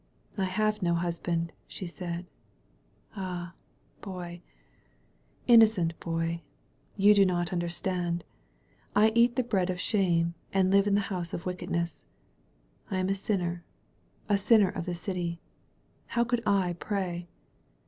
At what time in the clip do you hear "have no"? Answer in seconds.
0.45-0.95